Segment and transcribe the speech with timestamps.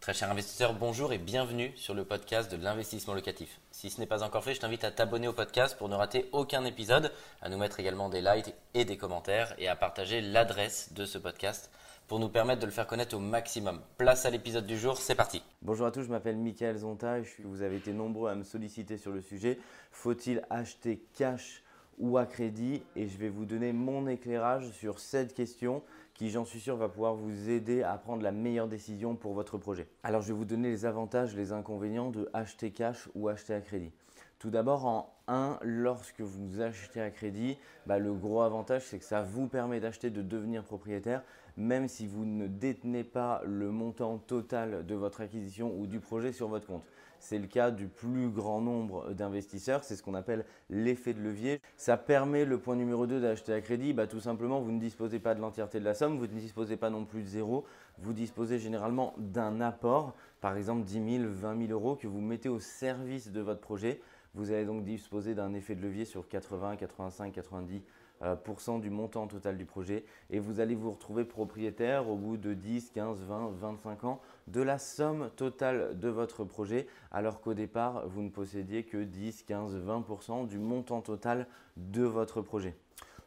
[0.00, 3.60] Très cher investisseur, bonjour et bienvenue sur le podcast de l'investissement locatif.
[3.70, 6.30] Si ce n'est pas encore fait, je t'invite à t'abonner au podcast pour ne rater
[6.32, 7.12] aucun épisode,
[7.42, 11.18] à nous mettre également des likes et des commentaires et à partager l'adresse de ce
[11.18, 11.70] podcast
[12.08, 13.82] pour nous permettre de le faire connaître au maximum.
[13.98, 15.42] Place à l'épisode du jour, c'est parti.
[15.60, 18.96] Bonjour à tous, je m'appelle Michael Zonta et vous avez été nombreux à me solliciter
[18.96, 19.58] sur le sujet.
[19.92, 21.62] Faut-il acheter cash
[21.98, 22.82] ou à crédit?
[22.96, 25.82] Et je vais vous donner mon éclairage sur cette question
[26.14, 29.58] qui, j'en suis sûr, va pouvoir vous aider à prendre la meilleure décision pour votre
[29.58, 29.88] projet.
[30.02, 33.60] Alors, je vais vous donner les avantages, les inconvénients de acheter cash ou acheter à
[33.60, 33.92] crédit.
[34.38, 39.04] Tout d'abord, en 1, lorsque vous achetez à crédit, bah, le gros avantage, c'est que
[39.04, 41.22] ça vous permet d'acheter, de devenir propriétaire,
[41.56, 46.32] même si vous ne détenez pas le montant total de votre acquisition ou du projet
[46.32, 46.84] sur votre compte.
[47.20, 49.84] C'est le cas du plus grand nombre d'investisseurs.
[49.84, 51.60] C'est ce qu'on appelle l'effet de levier.
[51.76, 55.18] Ça permet, le point numéro 2 d'acheter à crédit, bah, tout simplement, vous ne disposez
[55.18, 57.64] pas de l'entièreté de la somme, vous ne disposez pas non plus de zéro.
[57.98, 62.48] Vous disposez généralement d'un apport, par exemple 10 000, 20 000 euros que vous mettez
[62.48, 64.00] au service de votre projet.
[64.34, 69.56] Vous allez donc disposer d'un effet de levier sur 80, 85, 90% du montant total
[69.56, 74.04] du projet et vous allez vous retrouver propriétaire au bout de 10, 15, 20, 25
[74.04, 78.98] ans de la somme totale de votre projet alors qu'au départ vous ne possédiez que
[79.02, 81.46] 10, 15, 20% du montant total
[81.76, 82.74] de votre projet.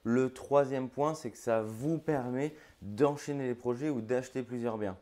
[0.03, 4.97] Le troisième point, c'est que ça vous permet d'enchaîner les projets ou d'acheter plusieurs biens.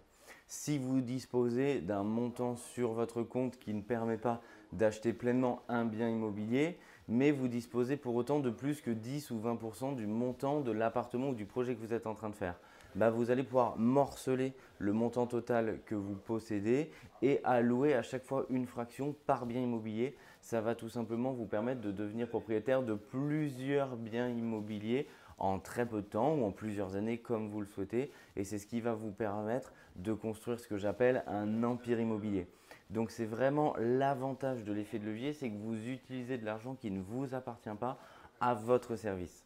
[0.47, 4.41] Si vous disposez d'un montant sur votre compte qui ne permet pas
[4.73, 6.77] d'acheter pleinement un bien immobilier,
[7.07, 11.29] mais vous disposez pour autant de plus que 10 ou 20% du montant de l'appartement
[11.29, 12.55] ou du projet que vous êtes en train de faire.
[12.95, 18.25] Bah, vous allez pouvoir morceler le montant total que vous possédez et allouer à chaque
[18.25, 20.15] fois une fraction par bien immobilier.
[20.41, 25.85] Ça va tout simplement vous permettre de devenir propriétaire de plusieurs biens immobiliers en très
[25.85, 28.11] peu de temps ou en plusieurs années comme vous le souhaitez.
[28.35, 32.47] Et c'est ce qui va vous permettre de construire ce que j'appelle un empire immobilier.
[32.91, 36.91] Donc c'est vraiment l'avantage de l'effet de levier, c'est que vous utilisez de l'argent qui
[36.91, 37.97] ne vous appartient pas
[38.41, 39.45] à votre service.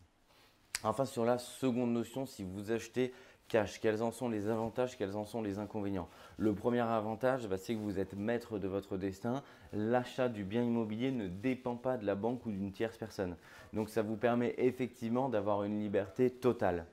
[0.84, 3.14] Enfin sur la seconde notion, si vous achetez
[3.48, 6.10] cash, quels en sont les avantages, quels en sont les inconvénients?
[6.38, 9.44] Le premier avantage, bah, c'est que vous êtes maître de votre destin.
[9.74, 13.36] L'achat du bien immobilier ne dépend pas de la banque ou d'une tierce personne.
[13.74, 16.88] Donc ça vous permet effectivement d'avoir une liberté totale.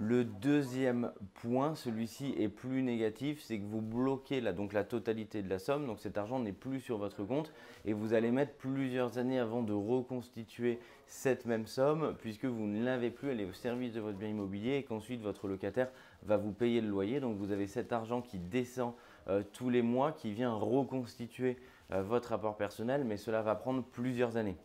[0.00, 4.52] Le deuxième point, celui-ci est plus négatif, c'est que vous bloquez la,
[4.84, 7.52] totalité de la somme, donc cet argent n'est plus sur votre compte
[7.84, 12.84] et vous allez mettre plusieurs années avant de reconstituer cette même somme puisque vous ne
[12.84, 15.90] l'avez plus, elle est au service de votre bien immobilier et qu'ensuite votre locataire
[16.22, 17.18] va vous payer le loyer.
[17.18, 18.92] Donc vous avez cet argent qui descend
[19.26, 21.56] euh, tous les mois, qui vient reconstituer
[21.90, 24.58] euh, votre rapport personnel, mais cela va prendre plusieurs années.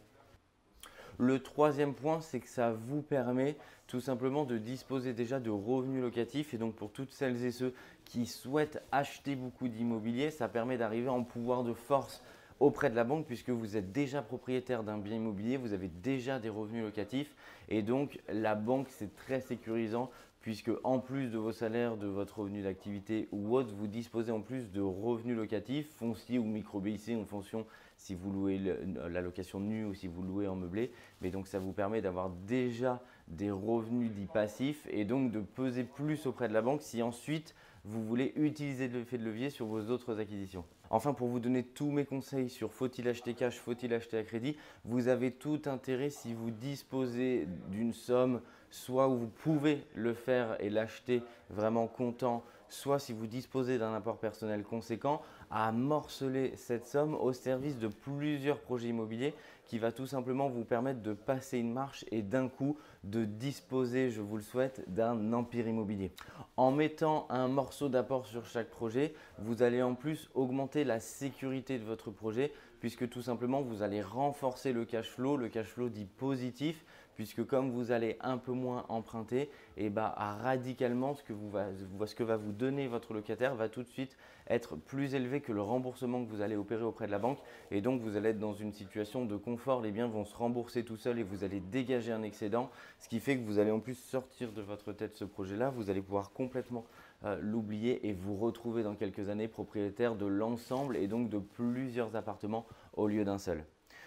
[1.17, 3.55] Le troisième point, c'est que ça vous permet
[3.87, 6.53] tout simplement de disposer déjà de revenus locatifs.
[6.53, 7.73] Et donc pour toutes celles et ceux
[8.05, 12.23] qui souhaitent acheter beaucoup d'immobilier, ça permet d'arriver en pouvoir de force
[12.59, 16.39] auprès de la banque puisque vous êtes déjà propriétaire d'un bien immobilier, vous avez déjà
[16.39, 17.35] des revenus locatifs
[17.69, 20.09] et donc la banque c'est très sécurisant
[20.41, 24.41] puisque en plus de vos salaires, de votre revenu d'activité ou autre, vous disposez en
[24.41, 27.65] plus de revenus locatifs, fonciers ou micro-BIC en fonction
[28.03, 30.91] si vous louez la location nue ou si vous louez en meublé.
[31.21, 35.85] Mais donc ça vous permet d'avoir déjà des revenus dits passifs et donc de peser
[35.85, 37.55] plus auprès de la banque si ensuite
[37.85, 40.65] vous voulez utiliser l'effet de levier sur vos autres acquisitions.
[40.89, 44.57] Enfin, pour vous donner tous mes conseils sur faut-il acheter cash, faut-il acheter à crédit,
[44.85, 50.55] vous avez tout intérêt si vous disposez d'une somme, soit où vous pouvez le faire
[50.59, 55.21] et l'acheter vraiment comptant, soit si vous disposez d'un apport personnel conséquent,
[55.55, 59.35] à morceler cette somme au service de plusieurs projets immobiliers
[59.67, 64.09] qui va tout simplement vous permettre de passer une marche et d'un coup de disposer,
[64.09, 66.11] je vous le souhaite, d'un empire immobilier.
[66.57, 71.77] En mettant un morceau d'apport sur chaque projet, vous allez en plus augmenter la sécurité
[71.77, 72.51] de votre projet
[72.83, 76.83] puisque tout simplement vous allez renforcer le cash flow, le cash flow dit positif
[77.15, 79.43] puisque comme vous allez un peu moins emprunter,
[79.77, 81.33] et eh bah, radicalement ce que,
[82.05, 84.17] ce que va vous donner votre locataire va tout de suite
[84.49, 87.39] être plus élevé que le remboursement que vous allez opérer auprès de la banque.
[87.71, 90.83] Et donc vous allez être dans une situation de confort, les biens vont se rembourser
[90.83, 92.69] tout seuls et vous allez dégager un excédent,
[92.99, 95.89] ce qui fait que vous allez en plus sortir de votre tête ce projet-là, vous
[95.89, 96.85] allez pouvoir complètement
[97.25, 102.15] euh, l'oublier et vous retrouver dans quelques années propriétaire de l'ensemble et donc de plusieurs
[102.15, 103.65] appartements au lieu d'un seul.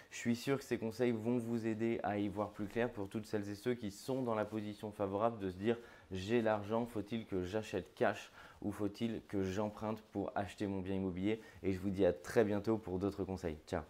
[0.09, 3.09] Je suis sûr que ces conseils vont vous aider à y voir plus clair pour
[3.09, 5.77] toutes celles et ceux qui sont dans la position favorable de se dire
[6.11, 8.31] j'ai l'argent, faut-il que j'achète cash
[8.61, 11.41] ou faut-il que j'emprunte pour acheter mon bien immobilier?
[11.61, 13.57] Et je vous dis à très bientôt pour d'autres conseils.
[13.67, 13.81] Ciao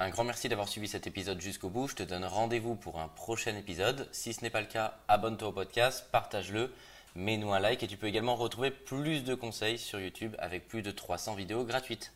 [0.00, 1.86] un grand merci d'avoir suivi cet épisode jusqu'au bout.
[1.86, 4.08] Je te donne rendez-vous pour un prochain épisode.
[4.10, 6.72] Si ce n'est pas le cas, abonne-toi au podcast, partage-le
[7.14, 10.82] mets-nous un like et tu peux également retrouver plus de conseils sur YouTube avec plus
[10.82, 12.12] de 300 vidéos gratuites.